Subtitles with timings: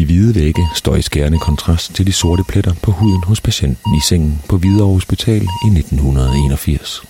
[0.00, 3.94] De hvide vægge står i skærende kontrast til de sorte pletter på huden hos patienten
[3.94, 7.02] i sengen på Hvidovre Hospital i 1981.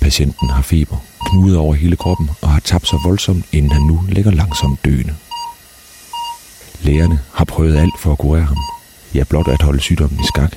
[0.00, 0.96] Patienten har feber,
[1.30, 5.14] knudet over hele kroppen og har tabt sig voldsomt, inden han nu ligger langsomt døende.
[6.80, 8.58] Lægerne har prøvet alt for at kurere ham.
[9.14, 10.56] Ja, blot at holde sygdommen i skak.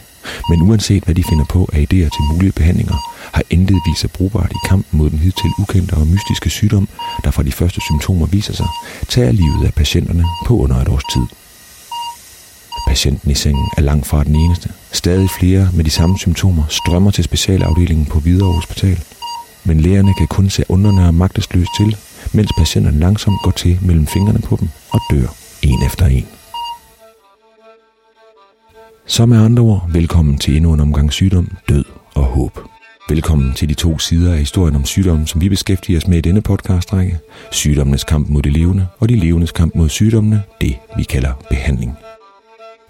[0.50, 2.96] Men uanset hvad de finder på af idéer til mulige behandlinger,
[3.34, 6.90] har intet vist sig brugbart i kampen mod den hidtil ukendte og mystiske sygdom,
[7.24, 8.68] der fra de første symptomer viser sig,
[9.08, 11.26] tager livet af patienterne på under et års tid.
[12.88, 14.70] Patienten i sengen er langt fra den eneste.
[14.92, 19.04] Stadig flere med de samme symptomer strømmer til specialafdelingen på Hvidovre Hospital.
[19.64, 21.98] Men lægerne kan kun se underne og magtesløst til,
[22.34, 25.28] mens patienterne langsomt går til mellem fingrene på dem og dør
[25.62, 26.28] en efter en.
[29.06, 31.86] Så med andre ord, velkommen til endnu en omgang sygdom, død
[32.16, 32.60] og håb.
[33.10, 36.22] Velkommen til de to sider af historien om sygdommen, som vi beskæftiger os med i
[36.22, 37.20] denne podcastrække.
[37.52, 41.98] Sygdommenes kamp mod det levende, og de levendes kamp mod sygdommene, det vi kalder behandling.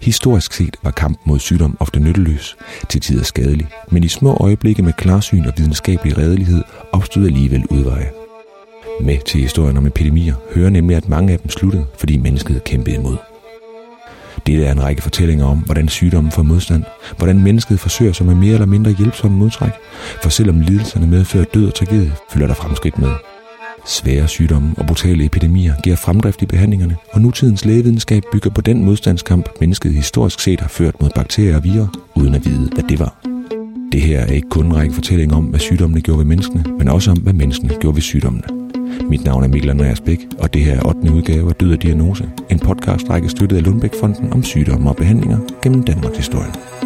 [0.00, 2.56] Historisk set var kampen mod sygdom ofte nytteløs,
[2.88, 8.10] til tider skadelig, men i små øjeblikke med klarsyn og videnskabelig redelighed opstod alligevel udveje.
[9.00, 12.96] Med til historien om epidemier hører nemlig, at mange af dem sluttede, fordi mennesket kæmpede
[12.96, 13.16] imod.
[14.46, 16.84] Det er en række fortællinger om, hvordan sygdommen får modstand,
[17.16, 19.72] hvordan mennesket forsøger sig med mere eller mindre hjælpsomme modtræk,
[20.22, 23.10] for selvom lidelserne medfører død og tragedie, følger der fremskridt med.
[23.86, 28.84] Svære sygdomme og brutale epidemier giver fremdrift i behandlingerne, og nutidens lægevidenskab bygger på den
[28.84, 31.86] modstandskamp, mennesket historisk set har ført mod bakterier og virer,
[32.16, 33.20] uden at vide, hvad det var.
[33.92, 36.88] Det her er ikke kun en række fortællinger om, hvad sygdommene gjorde ved menneskene, men
[36.88, 38.69] også om, hvad menneskene gjorde ved sygdommene.
[39.08, 41.12] Mit navn er Mikkel Andreas Bæk, og det her er 8.
[41.12, 45.82] udgave af Død og Diagnose, en podcastrække støttet af Lundbæk-fonden om sygdomme og behandlinger gennem
[45.82, 46.79] Danmarks historie.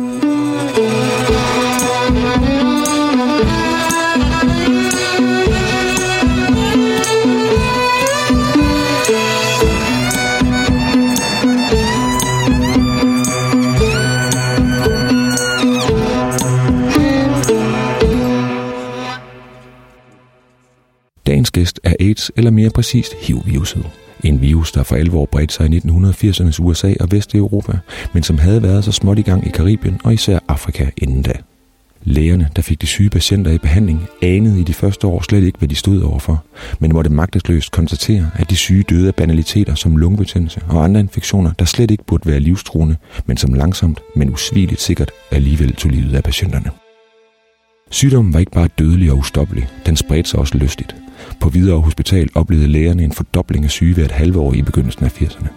[21.55, 23.87] Gæst er AIDS, eller mere præcist HIV-viruset.
[24.25, 27.79] En virus, der for alvor bredte sig i 1980'ernes USA og Vesteuropa,
[28.13, 31.33] men som havde været så småt i gang i Karibien og især Afrika inden da.
[32.05, 35.59] Lægerne, der fik de syge patienter i behandling, anede i de første år slet ikke,
[35.59, 36.45] hvad de stod overfor,
[36.79, 41.53] men måtte magtesløst konstatere, at de syge døde af banaliteter som lungebetændelse og andre infektioner,
[41.59, 46.15] der slet ikke burde være livstruende, men som langsomt, men usvigeligt sikkert alligevel tog livet
[46.15, 46.71] af patienterne.
[47.91, 50.97] Sygdommen var ikke bare dødelig og ustoppelig, den spredte sig også lystigt.
[51.41, 55.23] På Hvidovre Hospital oplevede lægerne en fordobling af syge hvert halve år i begyndelsen af
[55.23, 55.49] 80'erne.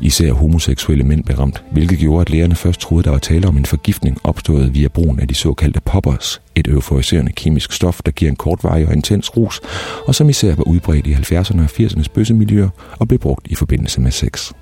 [0.00, 3.56] Især homoseksuelle mænd blev ramt, hvilket gjorde, at lægerne først troede, der var tale om
[3.56, 8.30] en forgiftning opstået via brugen af de såkaldte poppers, et euforiserende kemisk stof, der giver
[8.30, 9.60] en kortvarig og intens rus,
[10.06, 14.00] og som især var udbredt i 70'erne og 80'ernes bøssemiljøer og blev brugt i forbindelse
[14.00, 14.52] med sex.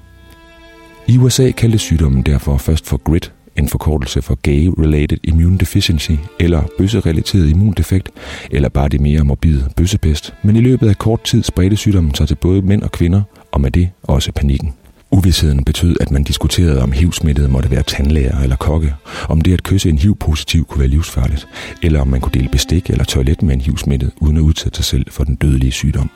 [1.07, 6.63] I USA kaldte sygdommen derfor først for GRIT, en forkortelse for Gay-Related Immune Deficiency, eller
[6.79, 8.11] bøsserelateret immundefekt,
[8.51, 12.29] eller bare det mere morbide bøssepest, men i løbet af kort tid spredte sygdommen sig
[12.29, 14.75] til både mænd og kvinder, og med det også panikken.
[15.11, 18.95] Uvidsheden betød, at man diskuterede, om HIV-smittede måtte være tandlæger eller kokke,
[19.29, 21.49] om det at kysse en HIV-positiv kunne være livsfarligt,
[21.83, 24.85] eller om man kunne dele bestik eller toilet med en HIV-smittet, uden at udsætte sig
[24.85, 26.11] selv for den dødelige sygdom.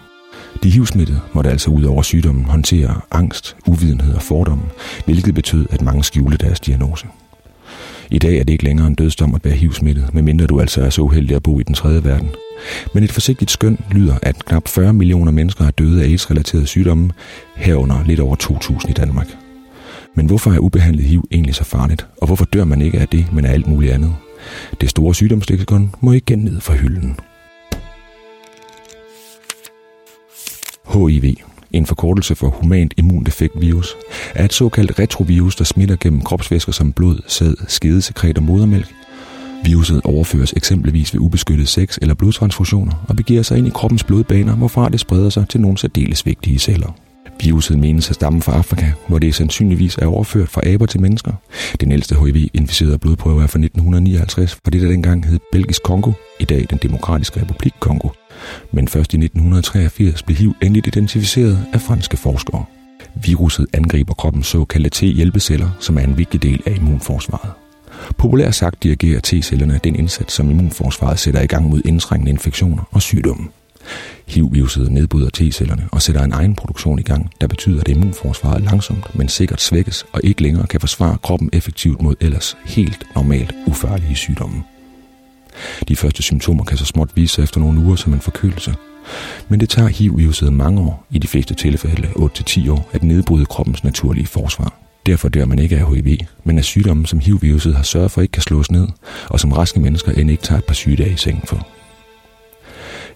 [0.63, 4.65] De HIV-smittede måtte altså ud over sygdommen håndtere angst, uvidenhed og fordomme,
[5.05, 7.07] hvilket betød, at mange skjulte deres diagnose.
[8.11, 10.91] I dag er det ikke længere en dødsdom at være HIV-smittet, medmindre du altså er
[10.91, 12.29] så uheldig at bo i den tredje verden.
[12.95, 17.11] Men et forsigtigt skøn lyder, at knap 40 millioner mennesker er døde af AIDS-relaterede sygdomme,
[17.57, 19.29] herunder lidt over 2.000 i Danmark.
[20.15, 23.33] Men hvorfor er ubehandlet HIV egentlig så farligt, og hvorfor dør man ikke af det,
[23.33, 24.15] men af alt muligt andet?
[24.81, 27.17] Det store sygdomsleksikon må igen ned fra hylden.
[30.93, 31.37] HIV
[31.77, 33.97] en forkortelse for humant immuneffektvirus,
[34.35, 38.95] er et såkaldt retrovirus, der smitter gennem kropsvæsker som blod, sæd, skedesekret og modermælk.
[39.65, 44.57] Viruset overføres eksempelvis ved ubeskyttet sex eller blodtransfusioner og begiver sig ind i kroppens blodbaner,
[44.57, 47.06] hvorfra det spreder sig til nogle særdeles vigtige celler.
[47.41, 51.33] Viruset menes at stamme fra Afrika, hvor det sandsynligvis er overført fra aber til mennesker.
[51.81, 56.45] Den ældste HIV-inficerede blodprøve er fra 1959, fra det der dengang hed Belgisk Kongo, i
[56.45, 58.09] dag den demokratiske republik Kongo.
[58.73, 62.65] Men først i 1983 blev HIV endeligt identificeret af franske forskere.
[63.25, 67.51] Viruset angriber kroppens såkaldte T-hjælpeceller, som er en vigtig del af immunforsvaret.
[68.19, 73.03] Populært sagt dirigerer T-cellerne den indsats, som immunforsvaret sætter i gang mod indtrængende infektioner og
[73.03, 73.49] sygdomme.
[74.27, 79.15] HIV-viruset nedbryder T-cellerne og sætter en egen produktion i gang, der betyder, at immunforsvaret langsomt,
[79.15, 84.17] men sikkert svækkes og ikke længere kan forsvare kroppen effektivt mod ellers helt normalt ufarlige
[84.17, 84.63] sygdomme.
[85.89, 88.75] De første symptomer kan så småt vise sig efter nogle uger som en forkølelse.
[89.49, 93.85] Men det tager HIV-viruset mange år, i de fleste tilfælde 8-10 år, at nedbryde kroppens
[93.85, 94.73] naturlige forsvar.
[95.07, 98.33] Derfor dør man ikke af HIV, men af sygdommen, som HIV-viruset har sørget for ikke
[98.33, 98.89] kan slås ned,
[99.29, 101.76] og som raske mennesker end ikke tager et par sygedage i sengen for.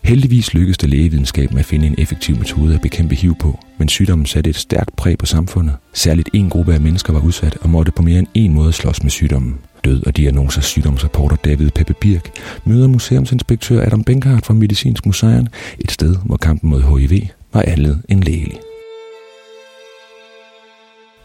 [0.02, 3.88] Heldigvis lykkedes det lægevidenskab med at finde en effektiv metode at bekæmpe HIV på, men
[3.88, 5.76] sygdommen satte et stærkt præg på samfundet.
[5.92, 9.02] Særligt en gruppe af mennesker var udsat og måtte på mere end en måde slås
[9.02, 9.58] med sygdommen.
[9.84, 12.30] Død og diagnoser sygdomsreporter David Peppe Birk
[12.64, 15.46] møder museumsinspektør Adam Benkhardt fra Medicinsk Museum
[15.78, 17.22] et sted, hvor kampen mod HIV
[17.52, 18.60] var andet end lægelig.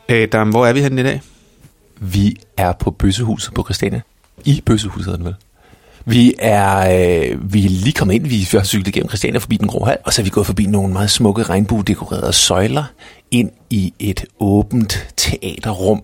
[0.10, 1.21] Adam, hvor er vi henne i dag?
[2.00, 4.01] Vi er på Bøssehuset på Christiania.
[4.45, 5.36] I Bøssehuset er det vel?
[6.07, 9.68] Vi er, øh, vi er lige kommet ind, vi har cyklet gennem Christiania forbi den
[9.68, 12.84] grå hal, og så er vi gået forbi nogle meget smukke regnbuedekorerede søjler
[13.31, 16.04] ind i et åbent teaterrum,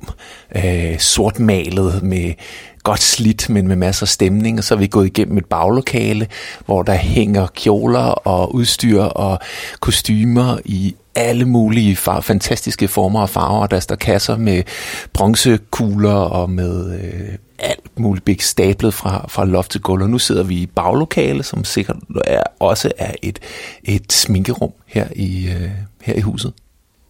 [0.55, 2.33] øh, sortmalet med
[2.83, 6.27] godt slidt, men med masser af stemning, og så er vi gået igennem et baglokale,
[6.65, 9.39] hvor der hænger kjoler og udstyr og
[9.79, 13.67] kostymer i alle mulige far- fantastiske former og farver.
[13.67, 14.63] Der står kasser med
[15.13, 20.03] bronzekugler og med øh, alt muligt big stablet fra, fra loft til gulv.
[20.03, 23.39] Og nu sidder vi i baglokale, som sikkert er, også er et,
[23.83, 25.69] et sminkerum her i, øh,
[26.01, 26.53] her i huset.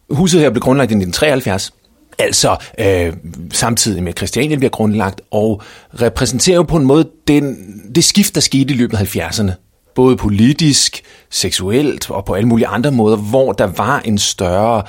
[0.10, 1.74] Huset her blev grundlagt i 1973,
[2.20, 3.14] altså øh,
[3.54, 5.62] samtidig med Christianien bliver grundlagt, og
[6.02, 7.58] repræsenterer jo på en måde den,
[7.96, 9.71] det skift, der skete i løbet af 70'erne.
[9.96, 14.84] Både politisk, seksuelt og på alle mulige andre måder, hvor der var en større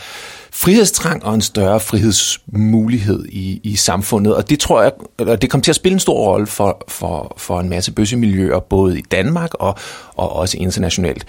[0.52, 4.36] frihedstrang og en større frihedsmulighed i, i samfundet.
[4.36, 7.34] Og det tror jeg, eller det kom til at spille en stor rolle for, for,
[7.36, 9.74] for en masse bøssemiljøer, både i Danmark og,
[10.14, 11.26] og også internationalt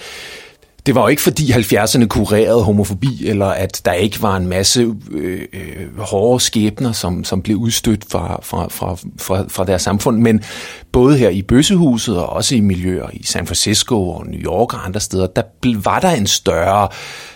[0.85, 4.88] det var jo ikke fordi 70'erne kurerede homofobi, eller at der ikke var en masse
[5.12, 10.18] øh, øh, hårde skæbner, som, som blev udstødt fra, fra, fra, fra, fra deres samfund,
[10.18, 10.44] men
[10.91, 14.85] både her i Bøssehuset og også i miljøer i San Francisco og New York og
[14.85, 15.44] andre steder, der
[15.83, 16.88] var der en større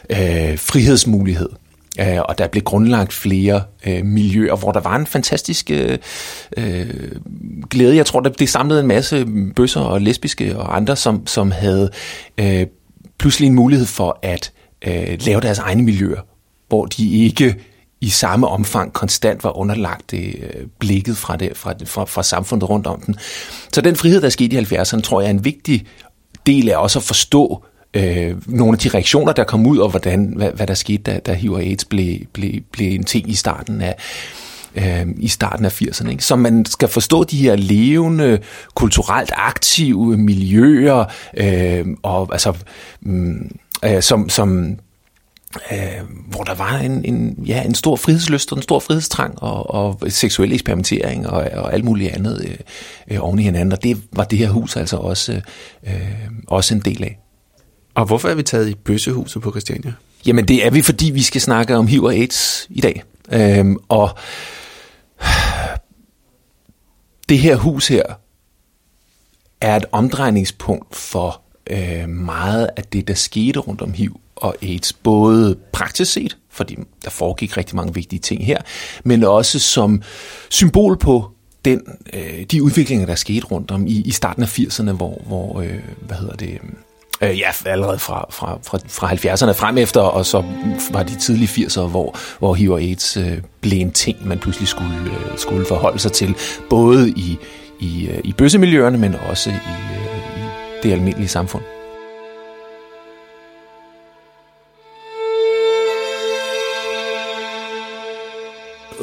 [0.10, 1.50] øh, frihedsmulighed.
[2.00, 5.98] Øh, og der blev grundlagt flere øh, miljøer, hvor der var en fantastisk øh,
[6.58, 6.86] øh,
[7.70, 7.96] glæde.
[7.96, 11.90] Jeg tror, det samlede en masse bøsser og lesbiske og andre, som, som havde
[12.38, 12.66] øh,
[13.20, 14.52] pludselig en mulighed for at
[14.88, 16.22] øh, lave deres egne miljøer,
[16.68, 17.56] hvor de ikke
[18.02, 22.70] i samme omfang konstant var underlagt det, øh, blikket fra, det, fra, fra, fra samfundet
[22.70, 23.16] rundt om den.
[23.74, 25.86] Så den frihed, der skete i 70'erne, tror jeg er en vigtig
[26.46, 30.34] del af også at forstå øh, nogle af de reaktioner, der kom ud, og hvordan,
[30.36, 33.36] hvad, hvad der skete, da, da HIV og AIDS blev, blev, blev en ting i
[33.36, 33.96] starten af,
[34.78, 36.10] øh, i starten af 80'erne.
[36.10, 36.24] Ikke?
[36.24, 38.40] Så man skal forstå de her levende,
[38.76, 41.06] kulturelt aktive miljøer,
[41.38, 42.54] øh, og altså,
[43.02, 43.52] mm,
[43.86, 44.78] øh, som, som
[45.72, 45.78] øh,
[46.30, 50.00] hvor der var en, en, ja, en stor frihedslyst og en stor frihedstrang og, og
[50.10, 52.58] seksuel eksperimentering og, og alt muligt andet øh,
[53.12, 53.72] øh, oven i hinanden.
[53.72, 55.42] Og det var det her hus altså også,
[55.88, 55.92] øh,
[56.48, 57.20] også en del af.
[57.96, 59.94] Og hvorfor er vi taget i bøssehuset på Christiania?
[60.26, 63.04] Jamen det er vi, fordi vi skal snakke om HIV og AIDS i dag.
[63.32, 64.18] Øhm, og
[67.30, 68.04] det her hus her
[69.62, 74.94] er et omdrejningspunkt for øh, meget af det, der skete rundt om HIV og AIDS.
[74.94, 78.62] Både praktisk set, fordi der foregik rigtig mange vigtige ting her,
[79.04, 80.02] men også som
[80.50, 81.32] symbol på
[81.66, 81.82] den,
[82.14, 85.80] øh, de udviklinger, der skete rundt om i, i starten af 80'erne, hvor, hvor øh,
[86.02, 86.60] hvad hedder det,
[87.22, 90.44] Øh, ja, allerede fra, fra, fra, fra 70'erne frem efter, og så
[90.92, 94.68] var de tidlige 80'ere, hvor, hvor HIV og AIDS øh, blev en ting, man pludselig
[94.68, 96.36] skulle, øh, skulle forholde sig til,
[96.70, 97.38] både i,
[97.80, 100.48] i, øh, i bøssemiljøerne, men også i, øh, i
[100.84, 101.64] det almindelige samfund.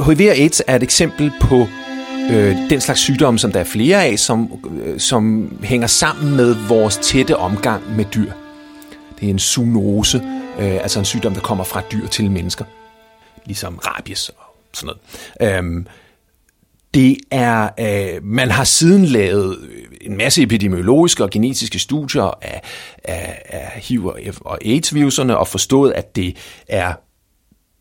[0.06, 1.66] HIV og AIDS er et eksempel på
[2.30, 4.52] øh, den slags sygdomme, som der er flere af, som,
[4.84, 8.32] øh, som hænger sammen med vores tætte omgang med dyr.
[9.20, 10.22] Det er en zoonose,
[10.58, 12.64] øh, altså en sygdom, der kommer fra dyr til mennesker.
[13.46, 14.94] Ligesom rabies og sådan
[15.40, 15.58] noget.
[15.58, 15.86] Øhm,
[16.94, 19.58] det er, øh, man har siden lavet
[20.00, 22.62] en masse epidemiologiske og genetiske studier af,
[23.04, 24.06] af, af HIV
[24.40, 26.36] og AIDS-viruserne og forstået, at det
[26.68, 26.92] er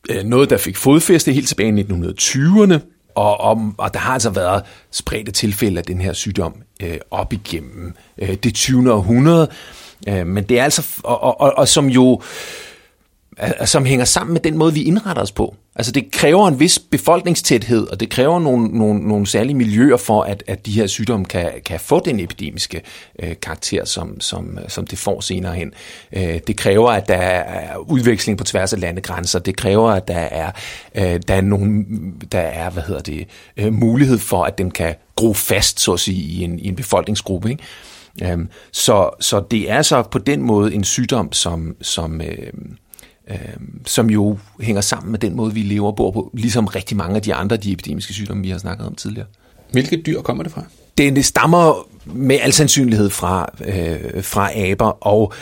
[0.10, 4.30] øh, noget, der fik fodfæste helt tilbage i 1920'erne, og, og, og der har altså
[4.30, 8.94] været spredte tilfælde af den her sygdom øh, op igennem øh, det 20.
[8.94, 9.50] århundrede.
[10.08, 12.22] Øh, men det er altså, og, og, og, og som jo,
[13.44, 15.56] øh, som hænger sammen med den måde, vi indretter os på.
[15.76, 20.22] Altså det kræver en vis befolkningstæthed, og det kræver nogle, nogle, nogle særlige miljøer for,
[20.22, 22.82] at, at de her sygdomme kan, kan få den epidemiske
[23.20, 25.74] øh, karakter, som, som, øh, som det får senere hen.
[26.14, 29.40] Øh, det kræver, at der er udveksling på tværs af landegrænser.
[29.40, 30.52] Det kræver, at der er,
[30.96, 31.86] øh, der er, nogle,
[32.32, 33.28] der er hvad hedder det,
[33.58, 36.76] øh, mulighed for, at den kan gro fast, så at sige, i en, i en
[36.76, 37.52] befolkningsgruppe.
[37.52, 37.64] Ikke?
[38.34, 38.38] Øh,
[38.72, 42.54] så, så det er så på den måde en sygdom, som, som, øh,
[43.30, 43.38] øh,
[43.86, 47.16] som jo hænger sammen med den måde, vi lever og bor på, ligesom rigtig mange
[47.16, 49.28] af de andre de epidemiske sygdomme, vi har snakket om tidligere.
[49.72, 50.64] Hvilke dyr kommer det fra?
[50.98, 55.34] Det, det stammer med al sandsynlighed fra, øh, fra aber, og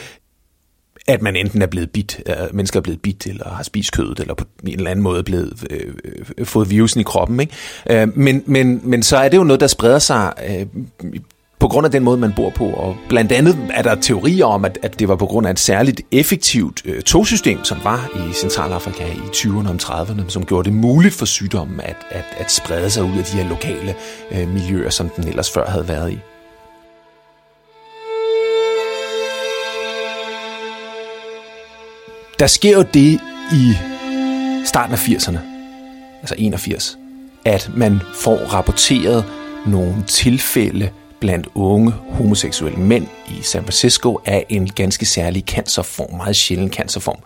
[1.06, 4.20] at man enten er blevet bit, øh, mennesker er blevet bit, eller har spist kødet,
[4.20, 5.94] eller på en eller anden måde blevet øh,
[6.38, 7.40] øh, fået virusen i kroppen.
[7.40, 7.52] Ikke?
[7.90, 10.66] Øh, men, men, men så er det jo noget, der spreder sig øh,
[11.62, 12.64] på grund af den måde, man bor på.
[12.64, 15.58] Og blandt andet er der teorier om, at, at det var på grund af et
[15.58, 20.78] særligt effektivt øh, togsystem, som var i Centralafrika i 20'erne og 30'erne, som gjorde det
[20.78, 23.94] muligt for sygdommen at, at, at sprede sig ud af de her lokale
[24.32, 26.18] øh, miljøer, som den ellers før havde været i.
[32.38, 33.20] Der sker jo det
[33.52, 33.72] i
[34.64, 35.38] starten af 80'erne,
[36.20, 36.98] altså 81,
[37.44, 39.24] at man får rapporteret
[39.66, 40.90] nogle tilfælde
[41.22, 47.18] blandt unge homoseksuelle mænd i San Francisco af en ganske særlig cancerform, meget sjælden cancerform,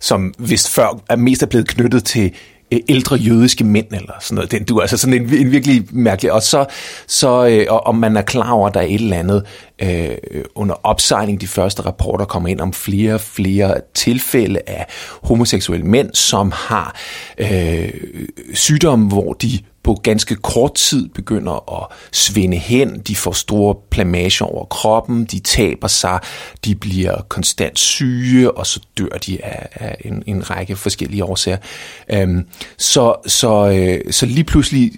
[0.00, 2.32] som vist før er mest er blevet knyttet til
[2.72, 4.50] øh, ældre jødiske mænd eller sådan noget.
[4.50, 6.32] Den, du er altså sådan en, en virkelig mærkelig.
[6.32, 6.66] Og så,
[7.06, 9.46] så øh, om man er klar over, at der er et eller andet
[9.82, 10.16] øh,
[10.54, 14.86] under opsejling, de første rapporter kommer ind om flere og flere tilfælde af
[15.22, 16.96] homoseksuelle mænd, som har
[17.38, 17.90] øh,
[18.54, 24.42] sygdomme, hvor de på ganske kort tid begynder at svinde hen, de får store plamager
[24.42, 26.18] over kroppen, de taber sig,
[26.64, 31.58] de bliver konstant syge, og så dør de af, af en, en række forskellige årsager.
[32.12, 32.46] Øhm,
[32.78, 34.92] så, så, øh, så lige pludselig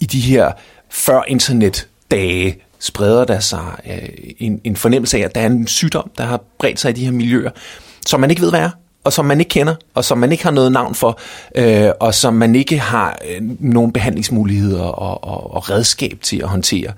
[0.00, 0.52] i de her
[0.90, 5.66] før internet dage, spreder der sig øh, en, en fornemmelse af, at der er en
[5.66, 7.50] sygdom, der har bredt sig i de her miljøer,
[8.06, 8.70] som man ikke ved, hvad er
[9.04, 11.18] og som man ikke kender, og som man ikke har noget navn for,
[11.54, 16.48] øh, og som man ikke har øh, nogen behandlingsmuligheder og, og, og redskab til at
[16.48, 16.92] håndtere.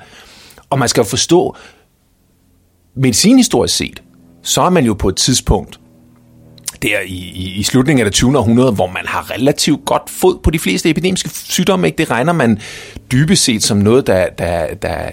[0.70, 1.56] Og man skal jo forstå,
[2.94, 4.02] medicinhistorisk set,
[4.42, 5.80] så er man jo på et tidspunkt,
[6.82, 8.38] der i, i, i slutningen af det 20.
[8.38, 11.86] århundrede, hvor man har relativt godt fod på de fleste epidemiske sygdomme.
[11.86, 11.98] Ikke?
[11.98, 12.58] Det regner man
[13.12, 15.10] dybest set som noget, der, der, der,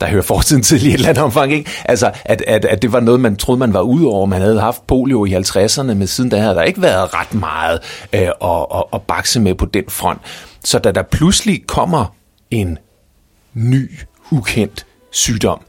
[0.00, 1.52] der hører fortiden til i et eller andet omfang.
[1.52, 1.70] Ikke?
[1.84, 4.26] Altså, at, at, at det var noget, man troede, man var ud over.
[4.26, 7.80] Man havde haft polio i 50'erne, men siden da havde der ikke været ret meget
[8.12, 10.20] øh, at, at, at bakse med på den front.
[10.64, 12.14] Så da der pludselig kommer
[12.50, 12.78] en
[13.54, 13.90] ny,
[14.30, 15.60] ukendt sygdom,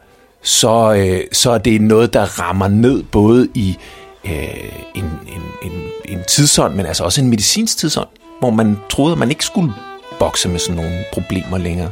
[0.42, 3.78] så, øh, så er det noget, der rammer ned både i
[4.26, 8.08] øh, en, en, en, en tidsånd, men altså også en medicinsk tidsånd,
[8.40, 9.74] hvor man troede, at man ikke skulle
[10.20, 11.92] bokse med sådan nogle problemer længere.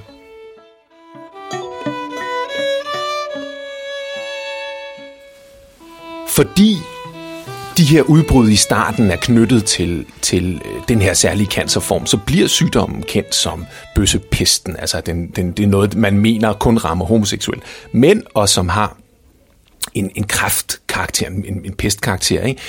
[6.27, 6.77] Fordi
[7.77, 12.17] de her udbrud i starten er knyttet til, til øh, den her særlige cancerform, så
[12.17, 14.75] bliver sygdommen kendt som bøssepesten.
[14.79, 18.97] Altså den, den, det er noget, man mener kun rammer homoseksuelle mænd, og som har
[19.93, 22.43] en, en kraftkarakter, en, en pestkarakter.
[22.43, 22.61] Ikke?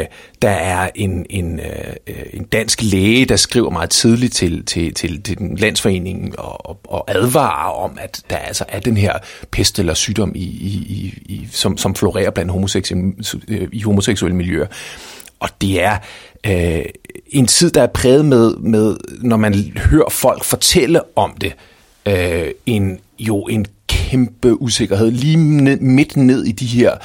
[0.00, 0.06] Øh,
[0.42, 5.22] der er en, en, øh, en dansk læge, der skriver meget tidligt til, til, til,
[5.22, 9.18] til den landsforening og, og advarer om, at der altså er den her
[9.50, 13.12] pest eller sygdom, i, i, i, som, som florerer blandt homoseksuelle,
[13.48, 14.66] øh, i homoseksuelle miljøer.
[15.40, 15.98] Og det er
[16.46, 16.84] øh,
[17.26, 21.52] en tid, der er præget med, med, når man hører folk fortælle om det,
[22.06, 23.66] øh, en, jo en
[24.06, 26.96] kæmpe usikkerhed lige ned, midt ned i de her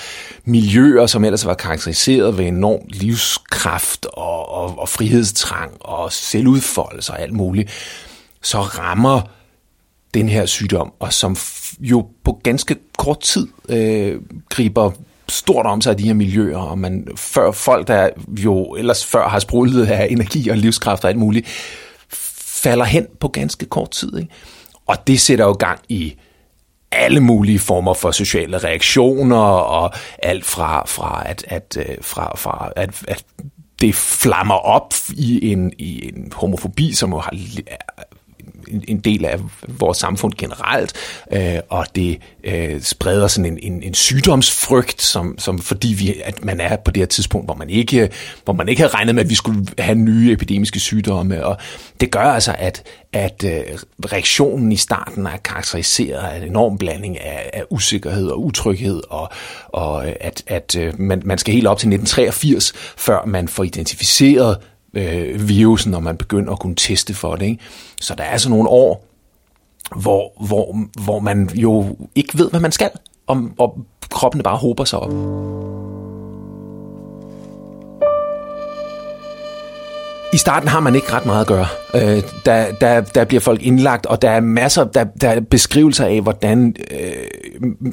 [0.46, 7.22] miljøer, som ellers var karakteriseret ved enorm livskraft og, og, og frihedstrang og selvudfoldelse og
[7.22, 7.72] alt muligt,
[8.42, 9.22] så rammer
[10.14, 11.36] den her sygdom, og som
[11.80, 14.92] jo på ganske kort tid øh, griber
[15.30, 19.28] stort om sig af de her miljøer, og man før folk, der jo ellers før
[19.28, 21.48] har sprudlet af energi og livskraft og alt muligt,
[22.64, 24.18] falder hen på ganske kort tid.
[24.18, 24.30] Ikke?
[24.88, 26.16] Og det sætter jo gang i
[26.92, 29.94] alle mulige former for sociale reaktioner og
[30.24, 33.24] alt fra, fra at, at, øh, fra, fra at, at
[33.82, 37.34] det flammer op i en, i en homofobi, som jo har
[38.88, 40.94] en del af vores samfund generelt,
[41.34, 46.46] øh, og det øh, spreder sådan en, en, en sygdomsfrygt, som, som fordi vi, at
[46.46, 48.10] man er på det her tidspunkt, hvor man ikke,
[48.44, 51.58] hvor man ikke havde regnet med, at vi skulle have nye epidemiske sygdomme, og
[52.02, 53.62] det gør altså, at, at øh,
[54.06, 59.30] reaktionen i starten er karakteriseret af en enorm blanding af, af usikkerhed og utryghed, og,
[59.68, 64.58] og at, at øh, man, man skal helt op til 1983, før man får identificeret
[64.94, 67.46] øh, virusen, når man begynder at kunne teste for det.
[67.46, 67.64] Ikke?
[68.02, 69.08] Så der er altså nogle år,
[69.96, 72.90] hvor, hvor, hvor man jo ikke ved, hvad man skal,
[73.28, 73.78] og, og
[74.10, 75.12] kroppen bare hober sig op.
[80.34, 81.68] I starten har man ikke ret meget at gøre.
[81.96, 86.06] Øh, der, der, der bliver folk indlagt, og der er masser der, der er beskrivelser
[86.06, 86.76] af, hvordan...
[86.92, 87.12] Øh,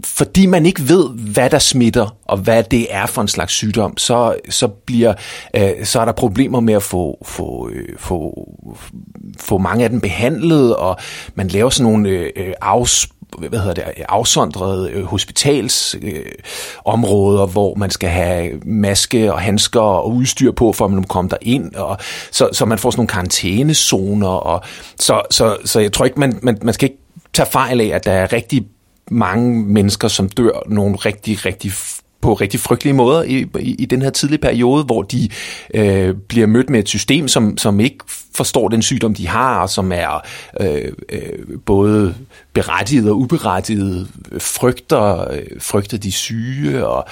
[0.04, 3.96] fordi man ikke ved, hvad der smitter, og hvad det er for en slags sygdom,
[3.96, 5.14] så, så, bliver,
[5.56, 8.48] øh, så er der problemer med at få, få, øh, få,
[9.40, 10.96] få mange af dem behandlet, og
[11.34, 17.74] man laver sådan nogle øh, øh afspørgsmål hvad hedder det, afsondrede øh, hospitalsområder, øh, hvor
[17.74, 21.74] man skal have maske og handsker og udstyr på, for at man kommer der ind,
[21.74, 21.98] og
[22.30, 24.62] så, så man får sådan nogle karantænezoner, og
[24.98, 27.00] så, så, så jeg tror ikke, man, man, man skal ikke
[27.32, 28.66] tage fejl af, at der er rigtig
[29.10, 31.72] mange mennesker, som dør nogle rigtig, rigtig
[32.20, 35.28] på rigtig frygtelige måder i, i, i den her tidlige periode, hvor de
[35.74, 37.98] øh, bliver mødt med et system, som, som ikke
[38.34, 40.26] forstår den sygdom, de har, og som er
[40.60, 42.14] øh, øh, både
[42.52, 44.08] berettiget og uberettiget,
[44.38, 47.08] frygter, øh, frygter de syge, og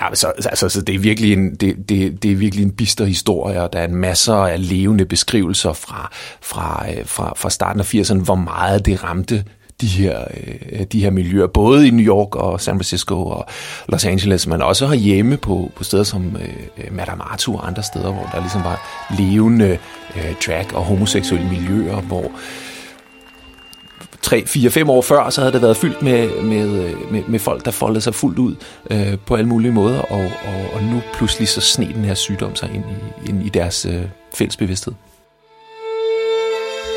[0.00, 3.04] Ja, så, altså, så det, er virkelig en, det, det, det er virkelig en bister
[3.04, 7.80] historie, og der er en masser af levende beskrivelser fra, fra, øh, fra, fra starten
[7.80, 9.44] af 80'erne, hvor meget det ramte
[9.80, 10.24] de her,
[10.72, 13.46] øh, de her miljøer, både i New York og San Francisco og
[13.88, 17.82] Los Angeles, men også herhjemme på, på steder som øh, øh Madame Arthur og andre
[17.82, 19.78] steder, hvor der ligesom var levende
[20.16, 22.30] øh, drag- og homoseksuelle miljøer, hvor
[24.22, 27.38] 3, 4, 5 år før, så havde det været fyldt med, med, øh, med, med
[27.38, 28.54] folk, der foldede sig fuldt ud
[28.90, 32.56] øh, på alle mulige måder, og, og, og nu pludselig så sne den her sygdom
[32.56, 34.02] sig ind i, ind i deres øh,
[34.34, 34.92] fælles bevidsthed.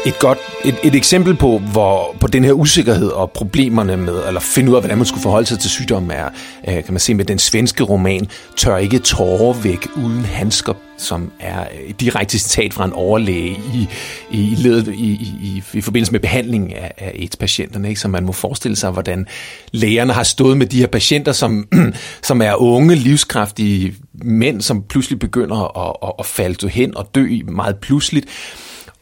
[0.05, 4.39] Et godt et, et eksempel på, hvor, på den her usikkerhed og problemerne med, eller
[4.39, 6.29] finde ud af, hvordan man skulle forholde sig til sygdommen, er,
[6.67, 8.27] øh, kan man se med den svenske roman,
[8.57, 13.59] Tør ikke tårer væk uden handsker, som er øh, et direkte citat fra en overlæge
[13.73, 13.87] i,
[14.31, 15.11] i, ledet, i,
[15.43, 17.89] i, i forbindelse med behandling af, af AIDS-patienterne.
[17.89, 18.01] Ikke?
[18.01, 19.27] Så man må forestille sig, hvordan
[19.71, 21.67] lægerne har stået med de her patienter, som,
[22.23, 27.39] som er unge, livskraftige mænd, som pludselig begynder at, at, at falde hen og dø
[27.47, 28.25] meget pludseligt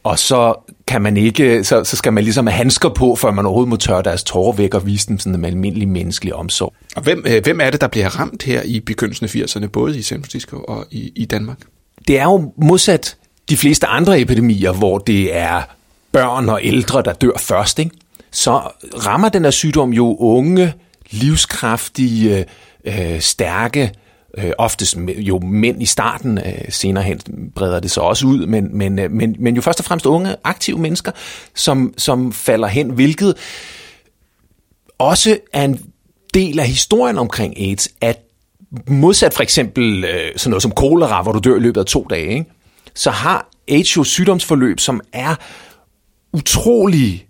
[0.08, 0.54] og så
[0.86, 3.76] kan man ikke, så, så skal man ligesom have handsker på, før man overhovedet må
[3.76, 6.74] tørre deres tårer væk og vise dem sådan en almindelig menneskelig omsorg.
[6.96, 9.98] Og hvem, øh, hvem er det, der bliver ramt her i begyndelsen af 80'erne, både
[9.98, 11.58] i San Francisco og i, i Danmark?
[12.08, 13.16] Det er jo modsat
[13.48, 15.62] de fleste andre epidemier, hvor det er
[16.12, 17.90] børn og ældre, der dør først, ikke?
[18.30, 18.60] så
[19.06, 20.72] rammer den her sygdom jo unge,
[21.10, 22.44] livskraftige,
[22.84, 23.92] øh, stærke,
[24.36, 27.20] øh, oftest jo mænd i starten, øh, senere hen
[27.54, 30.36] breder det sig også ud, men, men, øh, men, men jo først og fremmest unge,
[30.44, 31.12] aktive mennesker,
[31.54, 33.36] som, som falder hen, hvilket
[34.98, 35.80] også er en
[36.34, 38.22] del af historien omkring AIDS, at
[38.86, 42.06] modsat for eksempel øh, sådan noget som kolera, hvor du dør i løbet af to
[42.10, 42.50] dage, ikke?
[42.94, 45.34] så har AIDS jo sygdomsforløb, som er
[46.32, 47.27] utrolig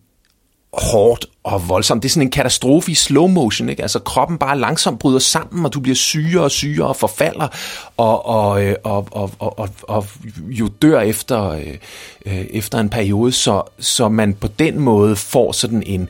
[0.81, 2.03] hårdt og voldsomt.
[2.03, 3.83] Det er sådan en katastrofe i slow motion, ikke?
[3.83, 7.49] Altså kroppen bare langsomt bryder sammen, og du bliver syre og syre og forfalder,
[7.97, 10.07] og, og, øh, og, og, og, og, og
[10.47, 11.79] jo dør efter, øh,
[12.27, 16.09] øh, efter en periode, så, så man på den måde får sådan en...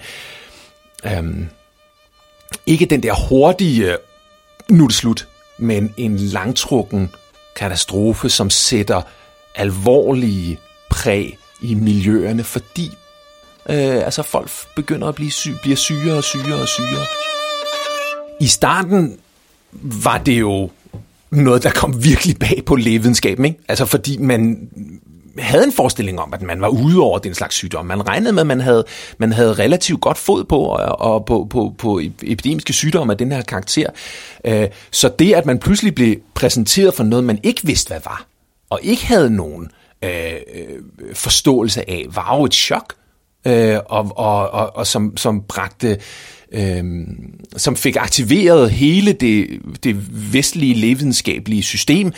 [1.04, 1.48] Øhm,
[2.66, 3.98] ikke den der hurtige, øh,
[4.68, 5.28] nu er det slut,
[5.58, 7.10] men en langtrukken
[7.56, 9.02] katastrofe, som sætter
[9.54, 10.58] alvorlige
[10.90, 12.90] præg i miljøerne, fordi
[13.70, 17.06] Øh, altså folk begynder at blive syge, bliver sygere og sygere og sygere.
[18.40, 19.18] I starten
[20.04, 20.70] var det jo
[21.30, 23.44] noget, der kom virkelig bag på lægevidenskaben.
[23.44, 23.58] Ikke?
[23.68, 24.68] Altså fordi man
[25.38, 27.86] havde en forestilling om, at man var ude over den slags sygdom.
[27.86, 28.84] Man regnede med, at man havde,
[29.18, 33.32] man havde relativt godt fod på, og, og på, på, på epidemiske sygdomme af den
[33.32, 33.90] her karakter.
[34.44, 38.26] Øh, så det, at man pludselig blev præsenteret for noget, man ikke vidste, hvad var,
[38.70, 39.70] og ikke havde nogen
[40.04, 42.94] øh, øh forståelse af, var jo et chok
[43.46, 45.98] øh, og, og, og, og som, som bragte
[46.52, 46.84] øh,
[47.56, 49.96] som fik aktiveret hele det, det
[50.32, 52.12] vestlige levidenskabelige system,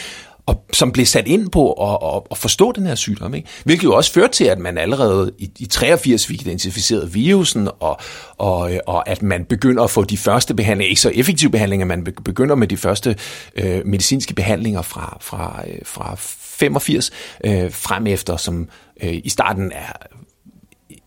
[0.46, 3.34] og som blev sat ind på at, at, at forstå den her sygdom.
[3.34, 3.48] Ikke?
[3.64, 8.00] Hvilket jo også førte til, at man allerede i, i 83 fik identificeret virusen, og,
[8.38, 11.86] og, øh, og at man begynder at få de første behandlinger, ikke så effektive behandlinger,
[11.86, 13.16] man begynder med de første
[13.56, 17.10] øh, medicinske behandlinger fra, fra, øh, fra 85
[17.44, 18.68] øh, frem efter, som
[19.02, 19.92] øh, i starten er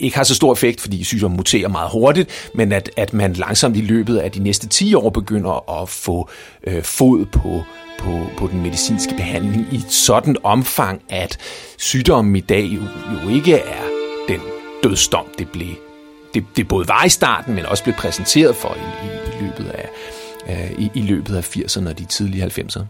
[0.04, 3.78] ikke har så stor effekt, fordi sygdommen muterer meget hurtigt, men at, at man langsomt
[3.78, 6.30] i løbet af de næste 10 år begynder at få
[6.68, 7.64] øh, fod på,
[8.00, 11.38] på, på den medicinske behandling i et sådan omfang, at
[11.78, 12.82] sygdommen i dag jo,
[13.24, 13.84] jo ikke er
[14.28, 14.40] den
[14.84, 15.76] dødsdom, det blev
[16.34, 19.72] det, det både var i starten, men også blev præsenteret for i, i, i løbet
[19.72, 19.90] af
[20.50, 22.86] øh, i, i løbet af 80'erne og de tidlige 90'ere.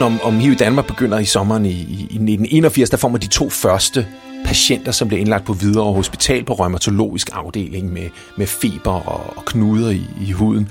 [0.00, 3.20] Om, om HIV i Danmark begynder i sommeren i, i, i 1981, der får man
[3.20, 4.06] de to første
[4.44, 9.44] patienter, som bliver indlagt på Hvidovre Hospital på rheumatologisk afdeling med, med feber og, og
[9.44, 10.68] knuder i, i huden.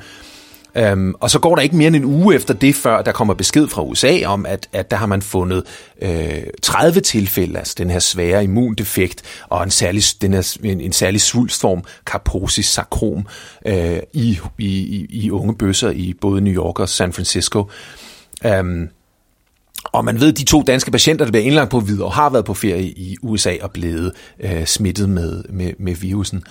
[0.94, 3.34] Um, og så går der ikke mere end en uge efter det, før der kommer
[3.34, 5.64] besked fra USA om, at, at der har man fundet
[6.02, 10.94] øh, 30 tilfælde, altså den her svære immundefekt, og en særlig, den her, en, en
[10.94, 13.28] særlig svulstform, carposis sarkom,
[13.66, 17.70] øh, i, i, i unge bøsser i både New York og San Francisco.
[18.60, 18.90] Um,
[19.92, 22.46] og man ved, at de to danske patienter, der bliver indlagt på videre, har været
[22.46, 26.44] på ferie i USA og blevet øh, smittet med, med, med virusen.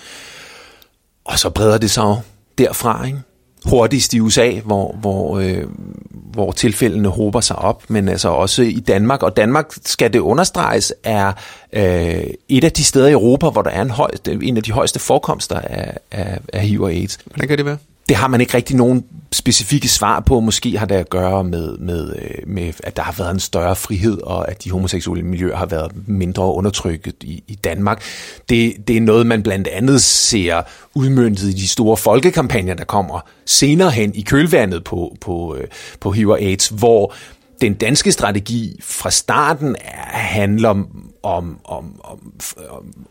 [1.25, 2.15] Og så breder det sig
[2.57, 3.19] derfra, ikke?
[3.65, 5.63] hurtigst i USA, hvor, hvor, øh,
[6.09, 9.23] hvor tilfældene håber sig op, men altså også i Danmark.
[9.23, 11.33] Og Danmark, skal det understreges, er
[11.73, 14.09] øh, et af de steder i Europa, hvor der er en, høj,
[14.41, 17.19] en af de højeste forekomster af, af, af HIV og AIDS.
[17.25, 17.77] Hvordan kan det være?
[18.09, 20.39] Det har man ikke rigtig nogen specifikke svar på.
[20.39, 23.75] Måske har det at gøre med, med, øh, med, at der har været en større
[23.75, 28.01] frihed, og at de homoseksuelle miljøer har været mindre undertrykket i, i Danmark.
[28.49, 30.61] Det, det er noget, man blandt andet ser
[30.95, 35.67] udmyndtet i de store folkekampagner, der kommer senere hen i kølvandet på, på, øh,
[35.99, 37.13] på HIV og AIDS, hvor
[37.61, 39.75] den danske strategi fra starten
[40.11, 40.83] handler
[41.23, 42.33] om, om, om,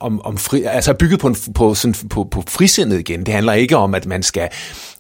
[0.01, 3.27] om, om fri, altså bygget på, en, på, sådan, på, på frisindet igen.
[3.27, 4.49] Det handler ikke om, at man skal,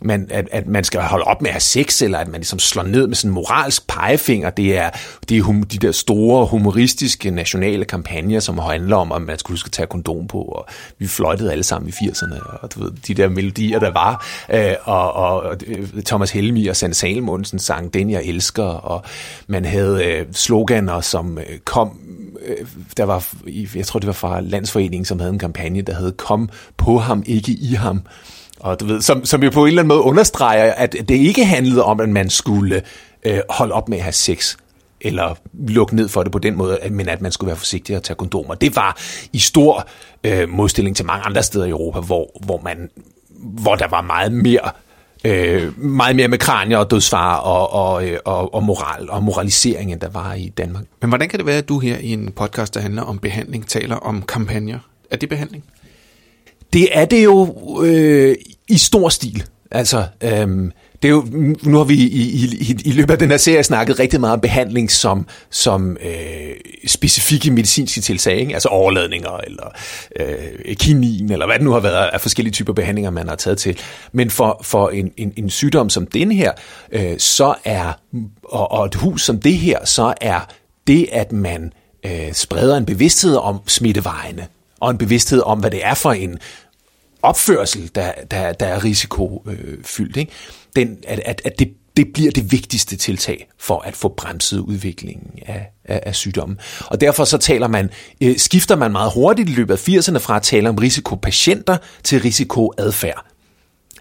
[0.02, 2.58] man, at, at man skal holde op med at have sex, eller at man ligesom
[2.58, 4.50] slår ned med sådan en moralsk pegefinger.
[4.50, 4.90] Det er,
[5.28, 9.54] det er hum, de der store humoristiske nationale kampagner, som handler om, at man skulle
[9.54, 10.66] huske at tage kondom på, og
[10.98, 14.74] vi fløjtede alle sammen i 80'erne, og du ved, de der melodier, der var, øh,
[14.84, 19.04] og, og, og øh, Thomas Helmi og Sand Salmundsen sang Den, jeg elsker, og
[19.46, 22.05] man havde øh, sloganer, som øh, kom
[22.46, 23.28] Øh, der var,
[23.74, 27.22] jeg tror det var fra Landsforeningen, som havde en kampagne, der hed Kom på ham,
[27.26, 28.02] ikke i ham.
[28.60, 31.44] Og du ved, som, som jo på en eller anden måde understreger, at det ikke
[31.44, 32.82] handlede om, at man skulle
[33.24, 34.56] øh, holde op med at have sex,
[35.00, 38.02] eller lukke ned for det på den måde, men at man skulle være forsigtig at
[38.02, 38.54] tage kondomer.
[38.54, 38.98] Det var
[39.32, 39.88] i stor
[40.24, 42.90] øh, modstilling til mange andre steder i Europa, hvor, hvor, man,
[43.38, 44.70] hvor der var meget mere
[45.26, 49.92] øh, meget mere med kranier og dødsfare og, og, øh, og, og moral og moralisering,
[49.92, 50.84] end der var i Danmark.
[51.00, 53.68] Men hvordan kan det være, at du her i en podcast, der handler om behandling,
[53.68, 54.78] taler om kampagner?
[55.10, 55.64] Er det behandling?
[56.72, 58.36] Det er det jo øh,
[58.68, 59.44] i stor stil.
[59.70, 60.70] Altså, øh,
[61.02, 61.24] det er jo,
[61.62, 64.40] nu har vi i, i, i løbet af den her serie snakket rigtig meget om
[64.40, 66.50] behandling som, som øh,
[66.86, 68.54] specifikke medicinske tiltag, ikke?
[68.54, 69.66] altså overladninger eller
[70.20, 73.58] øh, kinin, eller hvad det nu har været af forskellige typer behandlinger, man har taget
[73.58, 73.78] til.
[74.12, 76.52] Men for, for en, en, en sygdom som den her,
[76.92, 77.92] øh, så er,
[78.44, 80.40] og, og et hus som det her, så er
[80.86, 81.72] det, at man
[82.06, 84.46] øh, spreder en bevidsthed om smittevejene,
[84.80, 86.38] og en bevidsthed om, hvad det er for en
[87.22, 90.16] opførsel, der, der, der er risikofyldt.
[90.16, 90.32] Ikke?
[90.76, 95.30] Den, at, at, at det, det bliver det vigtigste tiltag for at få bremset udviklingen
[95.46, 96.58] af, af, af sygdommen.
[96.86, 100.36] Og derfor så taler man, øh, skifter man meget hurtigt i løbet af 80'erne fra
[100.36, 103.24] at tale om risikopatienter til risikoadfærd.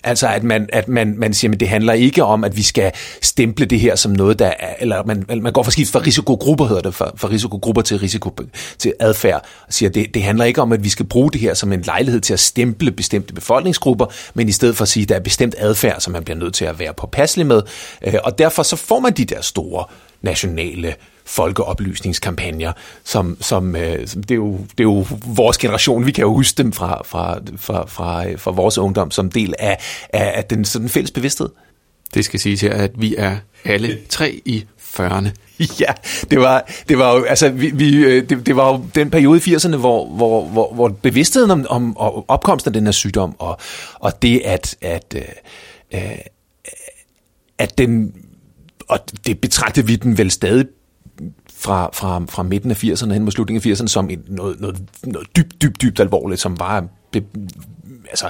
[0.06, 2.92] Altså at man, at man, man siger, at det handler ikke om, at vi skal
[3.22, 6.68] stemple det her som noget, der er, eller man, man går for skift fra risikogrupper,
[6.68, 8.36] hedder det, fra, fra risikogrupper til risiko
[8.78, 11.42] til adfærd, og siger, at det, det handler ikke om, at vi skal bruge det
[11.42, 15.04] her som en lejlighed til at stemple bestemte befolkningsgrupper, men i stedet for at sige,
[15.04, 17.62] at der er bestemt adfærd, som man bliver nødt til at være påpasselig med,
[18.08, 19.86] øh, og derfor så får man de der store
[20.22, 22.74] nationale folkeoplysningskampagner,
[23.04, 26.58] som, som, øh, det, er jo, det er jo vores generation, vi kan jo huske
[26.58, 29.78] dem fra, fra, fra, fra, fra vores ungdom som del af,
[30.10, 31.50] af, af den sådan fælles bevidsthed.
[32.14, 35.30] Det skal sige her, at vi er alle tre i 40'erne.
[35.80, 35.94] Ja,
[36.32, 39.38] det var, det var jo, altså, vi, vi, øh, det, det var jo den periode
[39.38, 43.36] i 80'erne, hvor, hvor, hvor, hvor bevidstheden om, om, om opkomsten af den her sygdom,
[43.40, 43.58] og,
[44.00, 45.22] og det at, at, øh,
[45.94, 46.18] øh
[47.58, 48.14] at den,
[48.88, 50.66] og det betragtede vi den vel stadig
[51.54, 54.82] fra, fra, fra midten af 80'erne hen mod slutningen af 80'erne som et, noget, noget,
[55.04, 56.88] noget dybt, dybt, dybt alvorligt, som var...
[58.10, 58.30] Altså,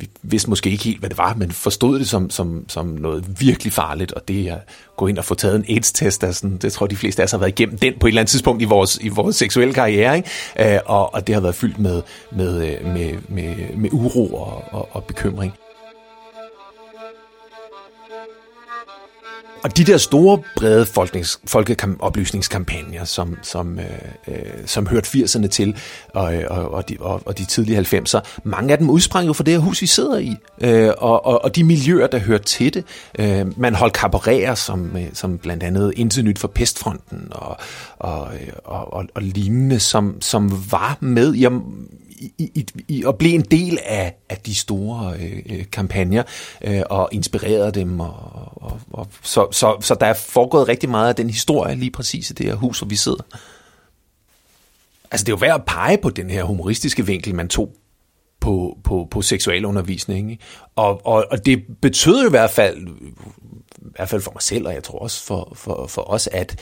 [0.00, 3.40] vi vidste måske ikke helt, hvad det var, men forstod det som, som, som noget
[3.40, 4.58] virkelig farligt, og det at
[4.96, 7.24] gå ind og få taget en AIDS-test, er sådan, det tror jeg, de fleste af
[7.24, 9.74] os har været igennem den på et eller andet tidspunkt i vores, i vores seksuelle
[9.74, 10.74] karriere, ikke?
[10.74, 14.64] Øh, og, og det har været fyldt med, med, øh, med, med, med uro og,
[14.72, 15.52] og, og bekymring.
[19.62, 20.86] Og de der store, brede
[21.46, 23.84] folkeoplysningskampagner, som, som, øh,
[24.28, 24.34] øh,
[24.66, 25.76] som hørte 80'erne til,
[26.14, 29.44] og, og, og, de, og, og de tidlige 90'er, mange af dem udsprang jo fra
[29.44, 32.74] det her hus, vi sidder i, øh, og, og, og de miljøer, der hørte til
[32.74, 32.84] det.
[33.18, 37.56] Øh, man holdt kabarerer, som, øh, som blandt andet Intet Nyt for Pestfronten, og,
[37.98, 41.44] og, øh, og, og, og lignende, som, som var med i
[42.20, 46.22] i, i, i at blive en del af, af de store øh, øh kampagner
[46.64, 48.00] øh, og inspirerede dem.
[48.00, 51.90] Og, og, og, så, så, så der er foregået rigtig meget af den historie lige
[51.90, 53.22] præcis i det her hus, hvor vi sidder.
[55.10, 57.76] Altså det er jo værd at pege på den her humoristiske vinkel, man tog
[58.40, 60.30] på, på, på seksualundervisning.
[60.30, 60.42] Ikke?
[60.76, 62.88] Og, og, og det betød i hvert fald,
[63.78, 66.58] i hvert fald for mig selv, og jeg tror også for, for, for os, at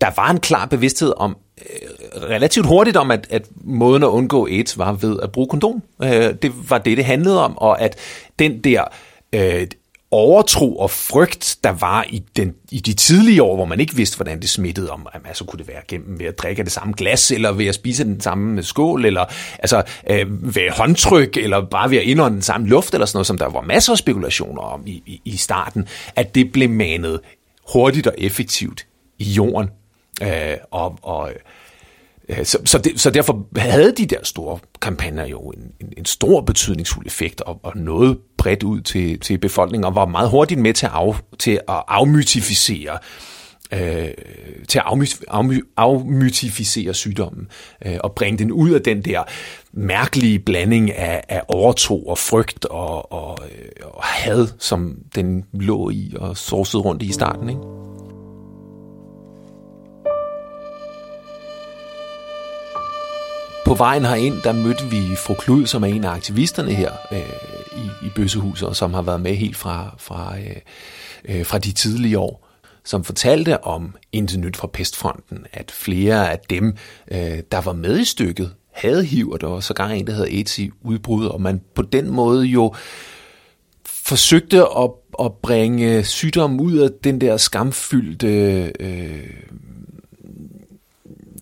[0.00, 4.46] der var en klar bevidsthed om, Øh, relativt hurtigt om, at, at måden at undgå
[4.46, 5.82] AIDS var ved at bruge kondom.
[6.02, 7.98] Øh, det var det, det handlede om, og at
[8.38, 8.84] den der
[9.32, 9.66] øh,
[10.10, 14.16] overtro og frygt, der var i, den, i de tidlige år, hvor man ikke vidste,
[14.16, 17.30] hvordan det smittede, om altså kunne det være gennem ved at drikke det samme glas,
[17.30, 19.24] eller ved at spise den samme skål, eller
[19.58, 23.26] altså øh, ved håndtryk, eller bare ved at indånde den samme luft, eller sådan noget,
[23.26, 27.20] som der var masser af spekulationer om i, i, i starten, at det blev manet
[27.72, 28.86] hurtigt og effektivt
[29.18, 29.68] i jorden.
[30.22, 31.32] Øh, og, og
[32.28, 36.04] øh, så, så, det, så derfor havde de der store kampagner jo en, en, en
[36.04, 40.60] stor betydningsfuld effekt og, og noget bredt ud til, til befolkningen, og var meget hurtigt
[40.60, 42.98] med til at, af, til at afmytificere
[43.72, 44.08] øh,
[44.68, 47.48] til at afmy, afmy, afmytificere sygdommen
[47.86, 49.22] øh, og bringe den ud af den der
[49.72, 55.90] mærkelige blanding af, af overtro og frygt og, og, øh, og had, som den lå
[55.90, 57.48] i og sorsede rundt i starten.
[57.48, 57.93] Ikke?
[63.64, 67.18] På vejen herind, der mødte vi fru Klud, som er en af aktivisterne her øh,
[67.76, 70.56] i, i Bøssehuset, og som har været med helt fra, fra, øh,
[71.24, 72.48] øh, fra de tidlige år,
[72.84, 76.76] som fortalte om Intet nyt fra pestfronten, at flere af dem,
[77.10, 80.28] øh, der var med i stykket, havde HIV, og der var sågar en, der havde
[80.28, 82.74] AIDS i udbrud, og man på den måde jo
[83.84, 88.28] forsøgte at, at bringe sygdommen ud af den der skamfyldte
[88.80, 89.30] øh,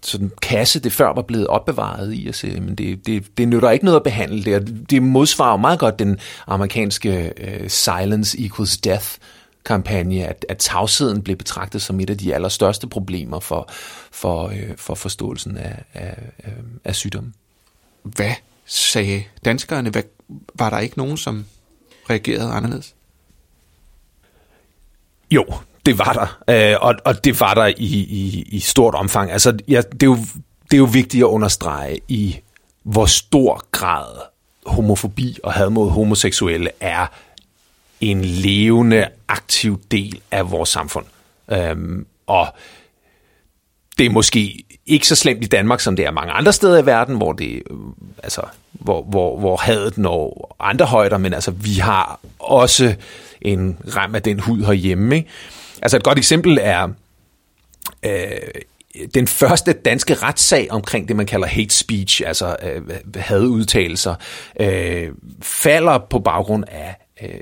[0.03, 3.71] sådan kasse, det før var blevet opbevaret i, og se, men det, det, det nytter
[3.71, 4.91] ikke noget at behandle det.
[4.91, 9.07] Det modsvarer meget godt den amerikanske uh, Silence Equals Death
[9.65, 13.69] kampagne, at, at tavsheden blev betragtet som et af de allerstørste problemer for,
[14.13, 16.53] for, uh, for forståelsen af, af, af,
[16.85, 17.35] af sygdommen.
[18.03, 18.33] Hvad
[18.67, 19.91] sagde danskerne?
[19.91, 20.03] Hvad,
[20.55, 21.45] var der ikke nogen, som
[22.11, 22.95] reagerede anderledes?
[25.31, 25.45] Jo,
[25.87, 29.31] det var der, øh, og, og det var der i, i, i stort omfang.
[29.31, 30.17] Altså, ja, det, er jo,
[30.65, 32.39] det er jo vigtigt at understrege i,
[32.83, 34.07] hvor stor grad
[34.67, 37.07] homofobi og had mod homoseksuelle er
[38.01, 41.05] en levende, aktiv del af vores samfund.
[41.53, 42.47] Øhm, og
[43.99, 46.87] det er måske ikke så slemt i Danmark, som det er mange andre steder i
[46.87, 47.77] verden, hvor det, øh,
[48.23, 48.43] altså,
[48.73, 52.95] hvor, hvor, hvor hadet når andre højder, men altså, vi har også
[53.41, 55.29] en rem af den hud herhjemme, ikke?
[55.83, 56.89] Altså et godt eksempel er
[58.03, 58.31] øh,
[59.15, 62.83] den første danske retssag omkring det, man kalder hate speech, altså øh,
[63.15, 64.15] hadudtalelser,
[64.61, 65.09] øh,
[65.43, 67.41] falder på baggrund af øh,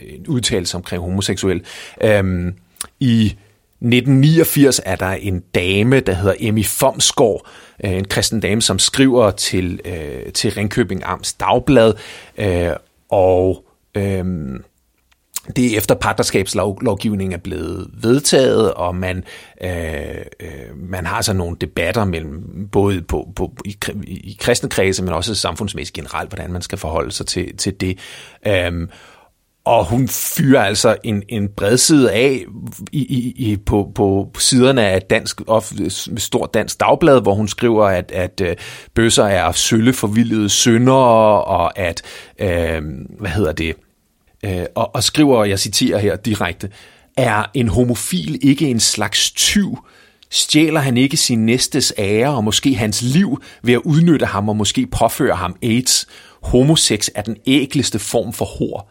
[0.00, 1.64] en udtalelse omkring homoseksuel.
[2.02, 2.52] Øh,
[3.00, 3.36] I
[3.82, 7.46] 1989 er der en dame, der hedder Emmy Fomsgaard,
[7.84, 11.94] øh, en kristen dame, som skriver til, øh, til Ringkøbing Amts Dagblad,
[12.38, 12.70] øh,
[13.08, 13.64] og
[13.94, 14.24] øh,
[15.56, 19.24] det efter partnerskabslovgivningen er blevet vedtaget, og man,
[19.64, 19.70] øh,
[20.40, 25.12] øh, man har så nogle debatter mellem både på, på, i, i kristne kredse, men
[25.12, 27.98] også samfundsmæssigt generelt, hvordan man skal forholde sig til, til det.
[28.68, 28.90] Um,
[29.64, 32.44] og hun fyrer altså en, en bred side af
[32.92, 35.72] i, i, i, på, på siderne af dansk, of,
[36.16, 38.56] stort dansk dagblad, hvor hun skriver, at, at øh,
[38.94, 42.02] bøsser er sølle forvildede syndere, og at,
[42.38, 42.82] øh,
[43.18, 43.76] hvad hedder det,
[44.42, 46.70] øh, og, og skriver, og jeg citerer her direkte,
[47.16, 49.78] er en homofil ikke en slags tyv?
[50.30, 54.56] Stjæler han ikke sin næstes ære og måske hans liv ved at udnytte ham og
[54.56, 56.06] måske påføre ham AIDS?
[56.42, 58.90] Homosex er den ægleste form for hår.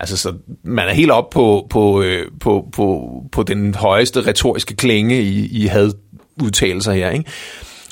[0.00, 0.32] Altså, så
[0.62, 5.46] man er helt op på, på, øh, på, på, på den højeste retoriske klinge i,
[5.46, 7.30] i hadudtalelser her, ikke?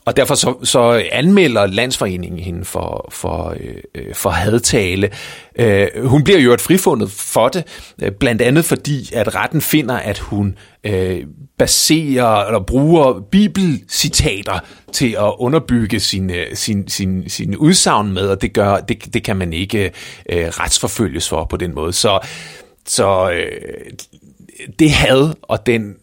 [0.04, 5.10] Og derfor så, så anmelder landsforeningen hende for, for, øh, øh for hadtale.
[5.58, 7.64] Øh, hun bliver jo et frifundet for det,
[8.02, 11.24] øh, blandt andet fordi, at retten finder, at hun øh,
[11.58, 14.58] baserer eller bruger bibelcitater
[14.92, 19.24] til at underbygge sin, øh, sin, sin, sin udsagn med, og det, gør, det, det
[19.24, 19.84] kan man ikke
[20.28, 21.92] øh, retsforfølges for på den måde.
[21.92, 22.18] Så,
[22.86, 23.90] så øh,
[24.78, 25.94] det had og den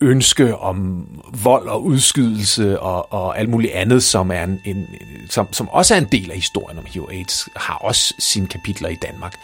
[0.00, 1.06] ønske om
[1.42, 4.86] vold og udskydelse og, og alt muligt andet, som, er en, en,
[5.30, 8.88] som, som også er en del af historien om HIV AIDS, har også sine kapitler
[8.88, 9.34] i Danmark.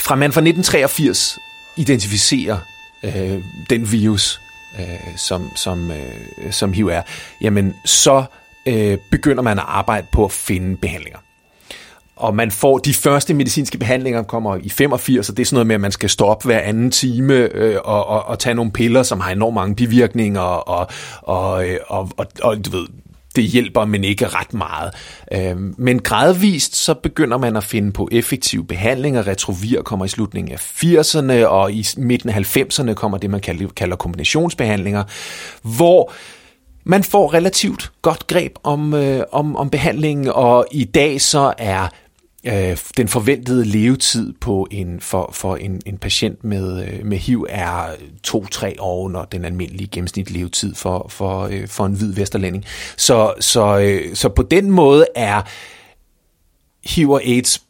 [0.00, 1.38] Fra man fra 1983
[1.76, 2.58] identificerer
[3.02, 4.40] øh, den virus
[4.78, 7.02] øh, som, som, øh, som HIV er,
[7.40, 8.24] jamen så
[8.66, 11.18] øh, begynder man at arbejde på at finde behandlinger.
[12.20, 15.66] Og man får de første medicinske behandlinger kommer i 85, og det er sådan noget
[15.66, 18.72] med, at man skal stå op hver anden time øh, og, og, og tage nogle
[18.72, 20.88] piller, som har enormt mange bivirkninger, og, og,
[21.22, 22.10] og, øh, og,
[22.42, 22.86] og du ved,
[23.36, 24.94] det hjælper, men ikke ret meget.
[25.32, 29.26] Øh, men gradvist så begynder man at finde på effektive behandlinger.
[29.26, 33.68] Retrovir kommer i slutningen af 80'erne, og i midten af 90'erne kommer det, man kalder,
[33.76, 35.04] kalder kombinationsbehandlinger,
[35.62, 36.12] hvor
[36.84, 41.88] man får relativt godt greb om, øh, om, om behandlingen, og i dag så er
[42.44, 47.46] øh, den forventede levetid på en for, for en, en patient med, øh, med HIV
[47.48, 47.86] er
[48.26, 52.64] 2-3 år når den almindelige gennemsnitlige levetid for, for, øh, for en hvid vesterlænding.
[52.96, 55.42] Så, så, øh, så på den måde er
[56.84, 57.62] HIV og AIDS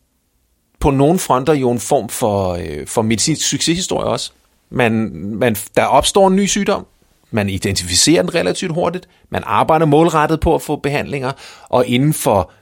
[0.80, 4.33] på nogle fronter jo en form for, øh, for medicinsk succeshistorie også.
[4.70, 6.87] Man, man, der opstår en ny sygdom,
[7.30, 11.33] man identificerer den relativt hurtigt, man arbejder målrettet på at få behandlinger,
[11.68, 12.52] og inden for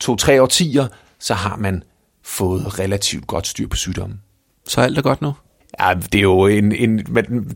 [0.00, 0.86] to-tre årtier,
[1.20, 1.82] så har man
[2.22, 4.20] fået relativt godt styr på sygdommen.
[4.68, 5.32] Så alt er godt nu?
[5.80, 6.98] Ja, det er jo en, en,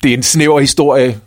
[0.03, 1.21] det er en snæver historie,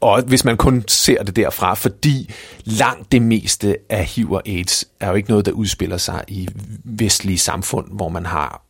[0.00, 2.30] og hvis man kun ser det derfra, fordi
[2.64, 6.48] langt det meste af HIV og AIDS er jo ikke noget, der udspiller sig i
[6.84, 8.64] vestlige samfund, hvor man har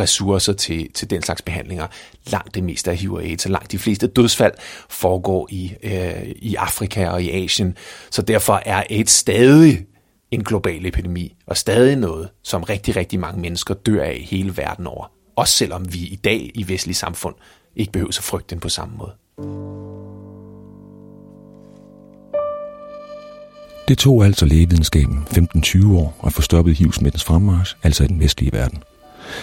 [0.00, 1.86] ressourcer til, til den slags behandlinger.
[2.26, 4.52] Langt det meste af HIV og AIDS, og langt de fleste dødsfald
[4.88, 7.76] foregår i, øh, i Afrika og i Asien.
[8.10, 9.86] Så derfor er AIDS stadig
[10.32, 14.86] en global epidemi, og stadig noget, som rigtig, rigtig mange mennesker dør af hele verden
[14.86, 15.12] over.
[15.36, 17.34] Også selvom vi i dag i vestlige samfund
[17.76, 19.12] ikke behøver at frygte den på samme måde.
[23.88, 28.52] Det tog altså lægevidenskaben 15-20 år at få stoppet HIV-smittens fremmarsch, altså i den vestlige
[28.52, 28.82] verden.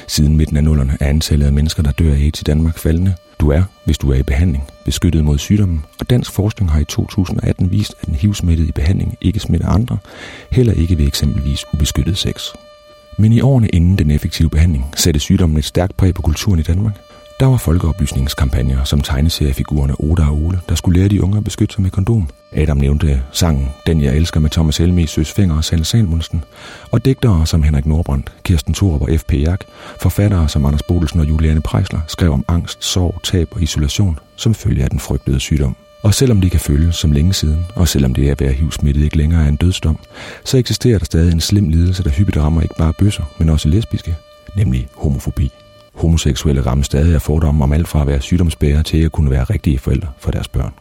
[0.08, 3.16] Siden midten af nullerne er antallet af mennesker, der dør af AIDS i Danmark faldende.
[3.40, 6.86] Du er, hvis du er i behandling, beskyttet mod sygdommen, og dansk forskning har i
[6.86, 9.98] 2018 vist, at en HIV-smittet i behandling ikke smitter andre,
[10.52, 12.46] heller ikke ved eksempelvis ubeskyttet sex.
[13.18, 16.64] Men i årene inden den effektive behandling satte sygdommen et stærkt præg på kulturen i
[16.64, 16.94] Danmark,
[17.40, 21.74] der var folkeoplysningskampagner som tegneseriefigurerne Oda og Ole, der skulle lære de unge at beskytte
[21.74, 22.30] sig med kondom.
[22.52, 26.44] Adam nævnte sangen Den jeg elsker med Thomas Helmi, Søs Finger og Sanne Salmonsen,
[26.92, 29.34] og digtere som Henrik Nordbrandt, Kirsten Thorup og F.P.
[29.34, 29.62] Jak,
[30.00, 34.54] forfattere som Anders Bodelsen og Juliane Prejsler skrev om angst, sorg, tab og isolation som
[34.54, 35.76] følge af den frygtede sygdom.
[36.04, 39.18] Og selvom det kan føles som længe siden, og selvom det at være HIV-smittet ikke
[39.18, 40.00] længere er en dødsdom,
[40.46, 43.70] så eksisterer der stadig en slem lidelse, der hyppigt rammer ikke bare bøsser, men også
[43.70, 44.16] lesbiske,
[44.56, 45.52] nemlig homofobi.
[46.00, 49.44] Homoseksuelle rammes stadig af fordomme om alt fra at være sygdomsbærere til at kunne være
[49.44, 50.74] rigtige forældre for deres børn.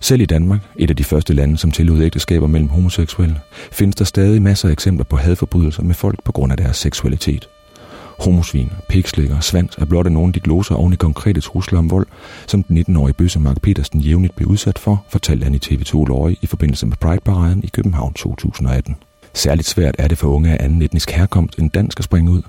[0.00, 3.36] Selv i Danmark, et af de første lande, som tillod ægteskaber mellem homoseksuelle,
[3.72, 7.48] findes der stadig masser af eksempler på hadforbrydelser med folk på grund af deres seksualitet.
[8.18, 11.90] Homosvin, pikslikker svans er blot af nogle af de gloser oven i konkrete trusler om
[11.90, 12.06] vold,
[12.46, 16.36] som den 19-årige bøsse Mark Petersen jævnligt blev udsat for, fortalte han i TV2 Løje
[16.42, 18.96] i forbindelse med Pride-paraden i København 2018.
[19.34, 22.42] Særligt svært er det for unge af anden etnisk herkomst end dansk at springe ud.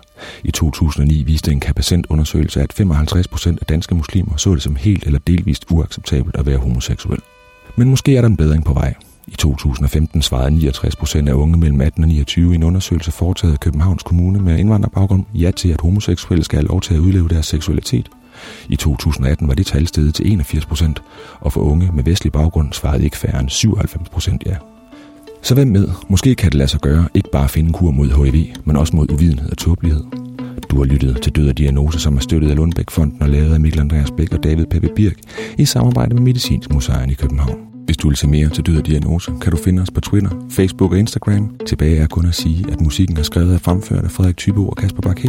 [0.43, 5.19] I 2009 viste en kapacentundersøgelse, at 55% af danske muslimer så det som helt eller
[5.19, 7.19] delvist uacceptabelt at være homoseksuel.
[7.75, 8.93] Men måske er der en bedring på vej.
[9.27, 13.53] I 2015 svarede 69 procent af unge mellem 18 og 29 i en undersøgelse foretaget
[13.53, 17.29] af Københavns Kommune med indvandrerbaggrund ja til, at homoseksuelle skal have lov til at udleve
[17.29, 18.09] deres seksualitet.
[18.69, 21.01] I 2018 var det tal steget til 81 procent,
[21.39, 24.55] og for unge med vestlig baggrund svarede ikke færre end 97 procent ja.
[25.41, 25.87] Så hvem med?
[26.09, 28.75] Måske kan det lade sig gøre ikke bare at finde en kur mod HIV, men
[28.75, 30.03] også mod uvidenhed og tåbelighed.
[30.69, 33.59] Du har lyttet til Død og Diagnose, som er støttet af Lundbæk-fonden og lavet af
[33.59, 35.15] Mikkel Andreas Bæk og David Peppe Birk
[35.57, 37.57] i samarbejde med Medicinsk Museum i København.
[37.85, 40.29] Hvis du vil se mere til Død og Diagnose, kan du finde os på Twitter,
[40.49, 41.55] Facebook og Instagram.
[41.67, 44.75] Tilbage er kun at sige, at musikken er skrevet og fremført af Frederik Tybo og
[44.75, 45.23] Kasper Bak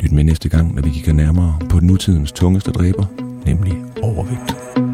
[0.00, 3.04] Lyt med næste gang, når vi kigger nærmere på nutidens tungeste dræber,
[3.46, 4.89] nemlig overvægt.